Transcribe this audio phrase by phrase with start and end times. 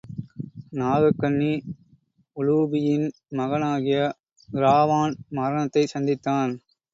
[0.71, 1.49] நாககன்னி
[2.37, 3.05] உலூபியின்
[3.31, 3.99] மகனாகிய
[4.49, 6.53] இராவான் மரணத் தைச் சந்தித்தான்.